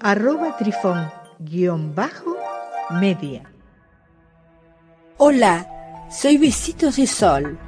arroba 0.00 0.56
trifón-media. 0.56 3.42
Hola, 5.18 6.06
soy 6.10 6.38
Besitos 6.38 6.96
de 6.96 7.06
Sol. 7.06 7.58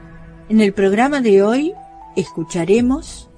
En 0.49 0.61
el 0.61 0.73
programa 0.73 1.21
de 1.21 1.43
hoy 1.43 1.75
escucharemos 2.17 3.29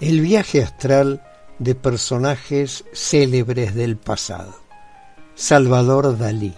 el 0.00 0.20
viaje 0.20 0.62
astral 0.62 1.22
de 1.58 1.74
personajes 1.74 2.84
célebres 2.92 3.74
del 3.74 3.96
pasado. 3.96 4.54
Salvador 5.34 6.18
Dalí. 6.18 6.54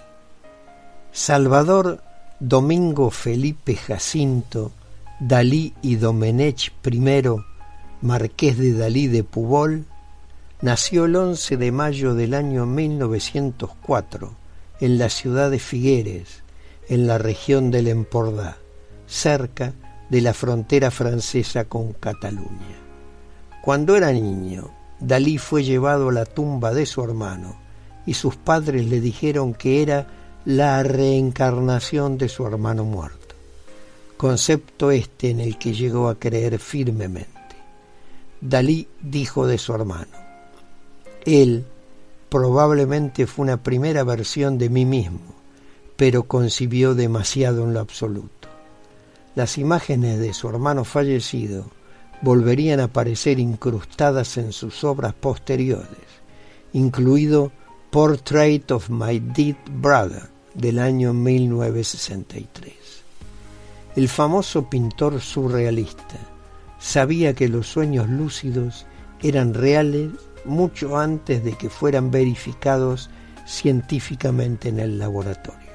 Salvador 1.11 2.03
Domingo 2.41 3.11
Felipe 3.11 3.77
Jacinto, 3.77 4.73
Dalí 5.21 5.75
y 5.83 5.97
Domenech 5.97 6.73
I, 6.85 7.23
marqués 8.03 8.59
de 8.59 8.75
Dalí 8.75 9.07
de 9.07 9.23
Pubol, 9.23 9.85
nació 10.61 11.05
el 11.05 11.15
11 11.15 11.57
de 11.57 11.73
mayo 11.73 12.15
del 12.15 12.35
año 12.35 12.67
1904 12.67 14.35
en 14.81 14.99
la 14.99 15.09
ciudad 15.09 15.51
de 15.51 15.61
Figueres, 15.61 16.43
en 16.89 17.07
la 17.07 17.19
región 17.19 17.71
del 17.71 17.87
Empordà, 17.87 18.57
cerca 19.07 19.73
de 20.11 20.21
la 20.21 20.35
frontera 20.35 20.91
francesa 20.91 21.67
con 21.67 21.93
Cataluña. 21.93 22.77
Cuando 23.63 23.95
era 23.95 24.13
niño, 24.13 24.73
Dalí 24.99 25.39
fue 25.39 25.63
llevado 25.63 26.09
a 26.09 26.13
la 26.13 26.25
tumba 26.27 26.75
de 26.75 26.87
su 26.87 27.03
hermano 27.05 27.57
y 28.05 28.15
sus 28.15 28.35
padres 28.35 28.87
le 28.87 29.01
dijeron 29.01 29.55
que 29.55 29.80
era 29.80 30.09
la 30.45 30.83
reencarnación 30.83 32.19
de 32.19 32.29
su 32.29 32.45
hermano 32.45 32.85
muerto, 32.85 33.37
concepto 34.17 34.91
este 34.91 35.30
en 35.30 35.39
el 35.39 35.57
que 35.57 35.73
llegó 35.73 36.09
a 36.09 36.19
creer 36.19 36.59
firmemente. 36.59 37.41
Dalí 38.43 38.88
dijo 39.01 39.46
de 39.46 39.57
su 39.57 39.73
hermano, 39.73 40.18
él 41.24 41.65
probablemente 42.29 43.29
fue 43.29 43.45
una 43.45 43.62
primera 43.62 44.02
versión 44.02 44.59
de 44.59 44.68
mí 44.68 44.84
mismo, 44.84 45.21
pero 45.96 46.24
concibió 46.24 46.96
demasiado 46.96 47.62
en 47.62 47.73
lo 47.73 47.79
absoluto. 47.79 48.49
Las 49.37 49.59
imágenes 49.59 50.18
de 50.18 50.34
su 50.34 50.49
hermano 50.49 50.82
fallecido 50.82 51.66
volverían 52.21 52.80
a 52.80 52.84
aparecer 52.84 53.38
incrustadas 53.38 54.37
en 54.38 54.51
sus 54.51 54.82
obras 54.82 55.15
posteriores, 55.15 55.87
incluido 56.73 57.52
Portrait 57.90 58.68
of 58.73 58.90
My 58.90 59.21
Dead 59.21 59.54
Brother 59.71 60.29
del 60.54 60.80
año 60.80 61.12
1963. 61.15 62.74
El 63.95 64.09
famoso 64.09 64.69
pintor 64.69 65.21
surrealista 65.21 66.31
sabía 66.83 67.33
que 67.33 67.49
los 67.49 67.69
sueños 67.69 68.09
lúcidos 68.09 68.87
eran 69.22 69.55
reales 69.55 70.11
mucho 70.44 70.99
antes 70.99 71.44
de 71.44 71.53
que 71.53 71.71
fueran 71.71 72.11
verificados 72.11 73.09
científicamente 73.47 74.69
en 74.69 74.81
el 74.81 74.99
laboratorio. 74.99 75.71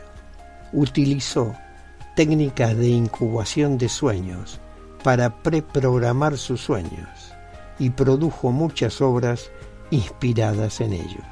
Utilizó 0.74 1.56
técnicas 2.18 2.76
de 2.76 2.90
incubación 2.90 3.78
de 3.78 3.88
sueños 3.88 4.60
para 5.02 5.42
preprogramar 5.42 6.38
sus 6.38 6.60
sueños 6.60 7.08
y 7.80 7.90
produjo 7.92 8.52
muchas 8.52 9.00
obras 9.00 9.50
inspiradas 9.92 10.82
en 10.82 10.92
ellos, 10.92 11.26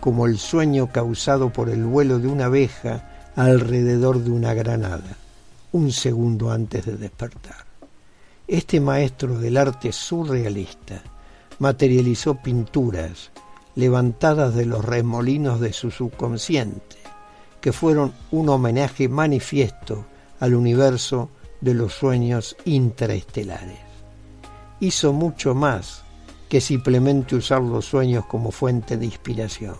como 0.00 0.24
el 0.26 0.38
sueño 0.38 0.90
causado 0.90 1.52
por 1.52 1.68
el 1.68 1.84
vuelo 1.84 2.18
de 2.18 2.28
una 2.28 2.46
abeja 2.46 3.10
alrededor 3.36 4.20
de 4.20 4.30
una 4.30 4.54
granada, 4.54 5.16
un 5.70 5.92
segundo 5.92 6.50
antes 6.50 6.86
de 6.86 6.96
despertar. 6.96 7.71
Este 8.48 8.80
maestro 8.80 9.38
del 9.38 9.56
arte 9.56 9.92
surrealista 9.92 11.02
materializó 11.60 12.34
pinturas 12.34 13.30
levantadas 13.76 14.54
de 14.54 14.66
los 14.66 14.84
remolinos 14.84 15.60
de 15.60 15.72
su 15.72 15.90
subconsciente, 15.90 16.96
que 17.60 17.72
fueron 17.72 18.12
un 18.32 18.48
homenaje 18.48 19.08
manifiesto 19.08 20.06
al 20.40 20.54
universo 20.54 21.30
de 21.60 21.74
los 21.74 21.94
sueños 21.94 22.56
intraestelares. 22.64 23.78
Hizo 24.80 25.12
mucho 25.12 25.54
más 25.54 26.02
que 26.48 26.60
simplemente 26.60 27.36
usar 27.36 27.62
los 27.62 27.86
sueños 27.86 28.26
como 28.26 28.50
fuente 28.50 28.96
de 28.96 29.06
inspiración. 29.06 29.76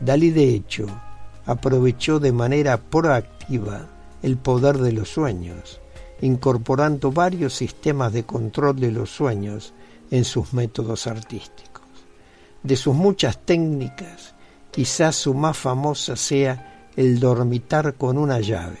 Dalí, 0.00 0.30
de 0.30 0.54
hecho, 0.54 0.86
aprovechó 1.46 2.20
de 2.20 2.30
manera 2.30 2.76
proactiva 2.76 3.88
el 4.22 4.36
poder 4.36 4.76
de 4.78 4.92
los 4.92 5.08
sueños, 5.08 5.80
incorporando 6.20 7.12
varios 7.12 7.54
sistemas 7.54 8.12
de 8.12 8.24
control 8.24 8.80
de 8.80 8.90
los 8.90 9.10
sueños 9.10 9.72
en 10.10 10.24
sus 10.24 10.52
métodos 10.52 11.06
artísticos. 11.06 11.84
De 12.62 12.76
sus 12.76 12.94
muchas 12.94 13.38
técnicas, 13.44 14.34
quizás 14.70 15.16
su 15.16 15.34
más 15.34 15.56
famosa 15.56 16.16
sea 16.16 16.90
el 16.96 17.20
dormitar 17.20 17.94
con 17.94 18.18
una 18.18 18.40
llave. 18.40 18.80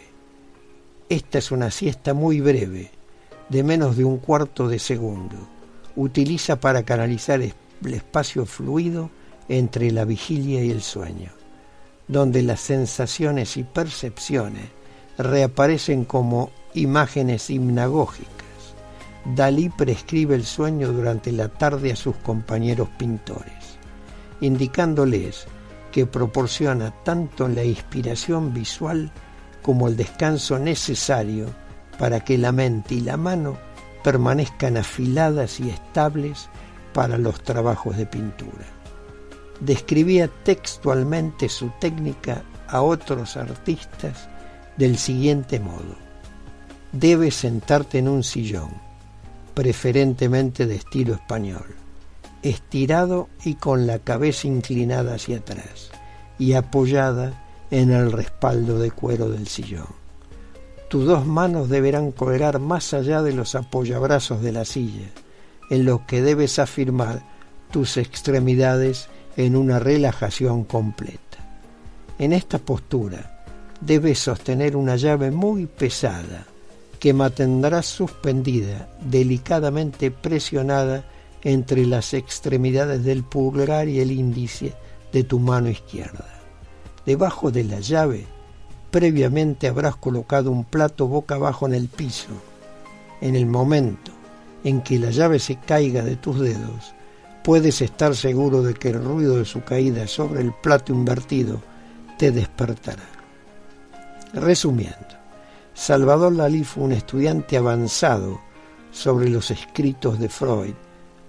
Esta 1.08 1.38
es 1.38 1.50
una 1.52 1.70
siesta 1.70 2.12
muy 2.12 2.40
breve, 2.40 2.90
de 3.48 3.62
menos 3.62 3.96
de 3.96 4.04
un 4.04 4.18
cuarto 4.18 4.68
de 4.68 4.78
segundo. 4.78 5.36
Utiliza 5.96 6.60
para 6.60 6.82
canalizar 6.82 7.40
el 7.40 7.54
espacio 7.94 8.44
fluido 8.44 9.10
entre 9.48 9.90
la 9.90 10.04
vigilia 10.04 10.62
y 10.64 10.70
el 10.70 10.82
sueño, 10.82 11.30
donde 12.08 12.42
las 12.42 12.60
sensaciones 12.60 13.56
y 13.56 13.64
percepciones 13.64 14.77
reaparecen 15.18 16.04
como 16.04 16.50
imágenes 16.74 17.50
hipnagógicas 17.50 18.38
Dalí 19.34 19.68
prescribe 19.68 20.34
el 20.34 20.44
sueño 20.44 20.90
durante 20.92 21.32
la 21.32 21.48
tarde 21.48 21.92
a 21.92 21.96
sus 21.96 22.16
compañeros 22.16 22.88
pintores, 22.96 23.78
indicándoles 24.40 25.46
que 25.92 26.06
proporciona 26.06 26.94
tanto 27.04 27.46
la 27.46 27.62
inspiración 27.62 28.54
visual 28.54 29.10
como 29.60 29.88
el 29.88 29.96
descanso 29.96 30.58
necesario 30.58 31.46
para 31.98 32.20
que 32.20 32.38
la 32.38 32.52
mente 32.52 32.94
y 32.94 33.00
la 33.00 33.18
mano 33.18 33.58
permanezcan 34.02 34.78
afiladas 34.78 35.60
y 35.60 35.68
estables 35.68 36.48
para 36.94 37.18
los 37.18 37.42
trabajos 37.42 37.98
de 37.98 38.06
pintura. 38.06 38.64
Describía 39.60 40.28
textualmente 40.44 41.50
su 41.50 41.70
técnica 41.80 42.44
a 42.68 42.80
otros 42.80 43.36
artistas 43.36 44.28
del 44.78 44.96
siguiente 44.96 45.58
modo. 45.60 45.96
Debes 46.92 47.34
sentarte 47.34 47.98
en 47.98 48.08
un 48.08 48.22
sillón 48.22 48.70
preferentemente 49.52 50.66
de 50.66 50.76
estilo 50.76 51.14
español, 51.14 51.66
estirado 52.42 53.28
y 53.44 53.56
con 53.56 53.88
la 53.88 53.98
cabeza 53.98 54.46
inclinada 54.46 55.16
hacia 55.16 55.38
atrás 55.38 55.90
y 56.38 56.52
apoyada 56.52 57.44
en 57.72 57.90
el 57.90 58.12
respaldo 58.12 58.78
de 58.78 58.92
cuero 58.92 59.28
del 59.28 59.48
sillón. 59.48 59.88
Tus 60.88 61.04
dos 61.06 61.26
manos 61.26 61.68
deberán 61.68 62.12
colgar 62.12 62.60
más 62.60 62.94
allá 62.94 63.20
de 63.20 63.32
los 63.32 63.56
apoyabrazos 63.56 64.40
de 64.42 64.52
la 64.52 64.64
silla, 64.64 65.08
en 65.70 65.84
los 65.84 66.02
que 66.02 66.22
debes 66.22 66.60
afirmar 66.60 67.22
tus 67.72 67.96
extremidades 67.96 69.08
en 69.36 69.56
una 69.56 69.80
relajación 69.80 70.62
completa. 70.62 71.38
En 72.18 72.32
esta 72.32 72.58
postura 72.58 73.37
debes 73.80 74.18
sostener 74.18 74.76
una 74.76 74.96
llave 74.96 75.30
muy 75.30 75.66
pesada 75.66 76.46
que 76.98 77.12
mantendrás 77.12 77.86
suspendida, 77.86 78.88
delicadamente 79.00 80.10
presionada 80.10 81.04
entre 81.42 81.86
las 81.86 82.14
extremidades 82.14 83.04
del 83.04 83.22
pulgar 83.22 83.88
y 83.88 84.00
el 84.00 84.10
índice 84.10 84.74
de 85.12 85.22
tu 85.22 85.38
mano 85.38 85.68
izquierda. 85.68 86.26
Debajo 87.06 87.50
de 87.50 87.64
la 87.64 87.80
llave, 87.80 88.26
previamente 88.90 89.68
habrás 89.68 89.96
colocado 89.96 90.50
un 90.50 90.64
plato 90.64 91.06
boca 91.06 91.36
abajo 91.36 91.66
en 91.66 91.74
el 91.74 91.88
piso. 91.88 92.30
En 93.20 93.36
el 93.36 93.46
momento 93.46 94.12
en 94.64 94.82
que 94.82 94.98
la 94.98 95.10
llave 95.10 95.38
se 95.38 95.56
caiga 95.56 96.02
de 96.02 96.16
tus 96.16 96.40
dedos, 96.40 96.94
puedes 97.44 97.80
estar 97.80 98.14
seguro 98.16 98.62
de 98.62 98.74
que 98.74 98.90
el 98.90 99.02
ruido 99.02 99.36
de 99.36 99.44
su 99.44 99.62
caída 99.62 100.06
sobre 100.08 100.42
el 100.42 100.52
plato 100.52 100.92
invertido 100.92 101.60
te 102.18 102.32
despertará. 102.32 103.17
Resumiendo, 104.32 104.96
Salvador 105.72 106.36
Dalí 106.36 106.64
fue 106.64 106.84
un 106.84 106.92
estudiante 106.92 107.56
avanzado 107.56 108.40
sobre 108.90 109.30
los 109.30 109.50
escritos 109.50 110.18
de 110.18 110.28
Freud, 110.28 110.74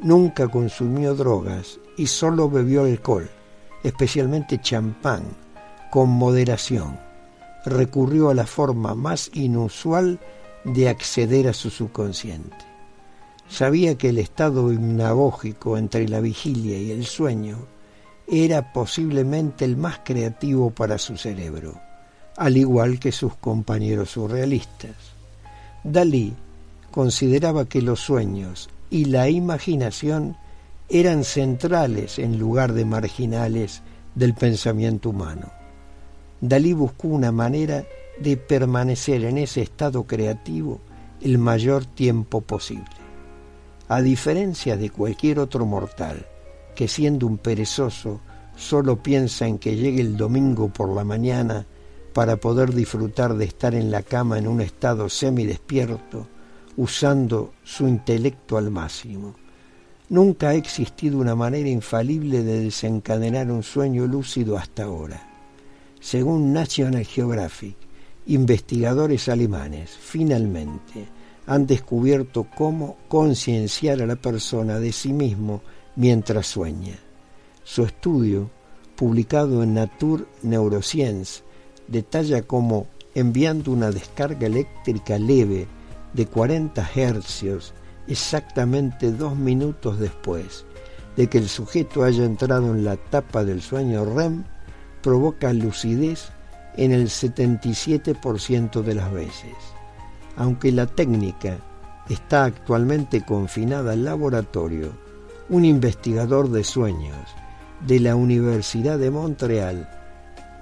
nunca 0.02 0.48
consumió 0.48 1.16
drogas 1.16 1.80
y 1.98 2.08
solo 2.08 2.50
bebió 2.50 2.84
alcohol, 2.84 3.30
especialmente 3.84 4.60
champán, 4.60 5.24
con 5.92 6.10
moderación. 6.10 7.00
Recurrió 7.66 8.30
a 8.30 8.34
la 8.34 8.46
forma 8.46 8.96
más 8.96 9.30
inusual 9.34 10.20
de 10.64 10.90
acceder 10.90 11.48
a 11.48 11.54
su 11.54 11.70
subconsciente. 11.70 12.58
Sabía 13.48 13.98
que 13.98 14.10
el 14.10 14.18
estado 14.18 14.72
hipnagógico 14.72 15.78
entre 15.78 16.08
la 16.08 16.20
vigilia 16.20 16.78
y 16.78 16.92
el 16.92 17.06
sueño 17.06 17.58
era 18.28 18.74
posiblemente 18.74 19.66
el 19.66 19.76
más 19.76 20.02
creativo 20.04 20.70
para 20.70 20.98
su 20.98 21.18
cerebro, 21.18 21.82
al 22.40 22.56
igual 22.56 23.00
que 23.00 23.12
sus 23.12 23.36
compañeros 23.36 24.12
surrealistas. 24.12 24.96
Dalí 25.84 26.34
consideraba 26.90 27.66
que 27.66 27.82
los 27.82 28.00
sueños 28.00 28.70
y 28.90 29.06
la 29.06 29.30
imaginación 29.30 30.38
eran 30.88 31.26
centrales 31.26 32.18
en 32.18 32.40
lugar 32.40 32.72
de 32.72 32.86
marginales 32.86 33.82
del 34.16 34.34
pensamiento 34.36 35.10
humano. 35.10 35.52
Dalí 36.40 36.72
buscó 36.72 37.10
una 37.10 37.34
manera 37.34 37.84
de 38.22 38.38
permanecer 38.38 39.26
en 39.26 39.38
ese 39.38 39.62
estado 39.62 40.06
creativo 40.06 40.80
el 41.22 41.40
mayor 41.40 41.86
tiempo 41.86 42.40
posible. 42.40 42.86
A 43.90 44.02
diferencia 44.02 44.78
de 44.78 44.90
cualquier 44.90 45.40
otro 45.40 45.66
mortal, 45.66 46.26
que 46.74 46.88
siendo 46.88 47.28
un 47.28 47.38
perezoso 47.38 48.22
solo 48.56 49.04
piensa 49.04 49.46
en 49.46 49.58
que 49.58 49.76
llegue 49.76 50.00
el 50.00 50.16
domingo 50.16 50.70
por 50.70 50.88
la 50.96 51.04
mañana 51.04 51.66
para 52.14 52.38
poder 52.38 52.74
disfrutar 52.74 53.36
de 53.36 53.46
estar 53.46 53.76
en 53.76 53.92
la 53.92 54.04
cama 54.04 54.38
en 54.38 54.48
un 54.48 54.62
estado 54.62 55.10
semidespierto, 55.10 56.28
usando 56.78 57.54
su 57.64 57.88
intelecto 57.88 58.58
al 58.58 58.72
máximo. 58.72 59.36
Nunca 60.10 60.50
ha 60.50 60.56
existido 60.56 61.20
una 61.20 61.36
manera 61.36 61.70
infalible 61.70 62.44
de 62.44 62.62
desencadenar 62.62 63.52
un 63.52 63.64
sueño 63.64 64.08
lúcido 64.08 64.58
hasta 64.58 64.84
ahora. 64.84 65.30
Según 66.00 66.54
National 66.54 67.06
Geographic, 67.06 67.76
investigadores 68.26 69.28
alemanes 69.30 69.92
finalmente 69.92 71.08
han 71.46 71.68
descubierto 71.68 72.48
cómo 72.56 72.98
concienciar 73.08 74.02
a 74.02 74.06
la 74.06 74.16
persona 74.16 74.80
de 74.80 74.92
sí 74.92 75.14
mismo 75.14 75.62
mientras 75.96 76.48
sueña. 76.48 76.98
Su 77.64 77.84
estudio, 77.84 78.50
publicado 78.96 79.64
en 79.64 79.74
Nature 79.74 80.26
Neuroscience, 80.44 81.44
detalla 81.90 82.42
cómo 82.42 82.88
enviando 83.16 83.72
una 83.72 83.92
descarga 83.92 84.48
eléctrica 84.48 85.18
leve 85.18 85.68
de 86.14 86.26
40 86.26 86.90
hercios 86.96 87.74
exactamente 88.08 89.12
dos 89.12 89.36
minutos 89.36 90.00
después 90.00 90.66
de 91.16 91.28
que 91.28 91.38
el 91.38 91.50
sujeto 91.50 92.04
haya 92.04 92.24
entrado 92.24 92.68
en 92.68 92.86
la 92.86 92.94
etapa 92.94 93.44
del 93.44 93.62
sueño 93.62 94.06
REM, 94.06 94.46
provoca 95.02 95.52
lucidez 95.52 96.30
en 96.78 96.94
el 96.94 97.08
77% 97.08 98.82
de 98.82 98.96
las 98.96 99.12
veces. 99.12 99.56
Aunque 100.38 100.72
la 100.72 100.86
técnica 100.86 101.58
está 102.08 102.46
actualmente 102.46 103.26
confinada 103.26 103.94
al 103.94 104.06
laboratorio, 104.06 104.94
un 105.50 105.66
investigador 105.66 106.50
de 106.50 106.64
sueños 106.64 107.18
de 107.86 108.00
la 108.00 108.16
Universidad 108.16 108.98
de 108.98 109.12
Montreal 109.12 109.99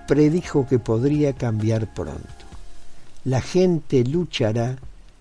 predijo 0.08 0.66
que 0.66 0.80
podría 0.80 1.34
cambiar 1.34 1.94
pronto. 1.94 2.46
La 3.24 3.42
gente 3.42 4.04
luchará 4.04 4.78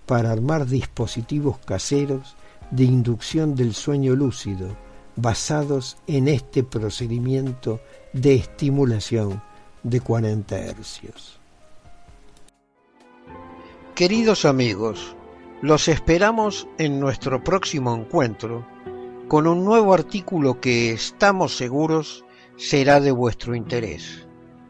para 0.07 0.31
armar 0.31 0.67
dispositivos 0.67 1.59
caseros 1.59 2.37
de 2.71 2.85
inducción 2.85 3.55
del 3.55 3.75
sueño 3.75 4.15
lúcido 4.15 4.77
basados 5.17 5.97
en 6.07 6.29
este 6.29 6.63
procedimiento 6.63 7.81
de 8.13 8.35
estimulación 8.35 9.43
de 9.83 10.01
40 10.01 10.59
hercios. 10.59 11.41
Queridos 13.95 14.45
amigos, 14.45 15.17
los 15.63 15.89
esperamos 15.89 16.69
en 16.77 17.01
nuestro 17.01 17.43
próximo 17.43 17.95
encuentro 17.95 18.67
con 19.27 19.47
un 19.47 19.65
nuevo 19.65 19.95
artículo 19.95 20.61
que 20.61 20.93
estamos 20.93 21.57
seguros 21.57 22.25
será 22.57 23.01
de 23.01 23.11
vuestro 23.11 23.55
interés. 23.55 24.26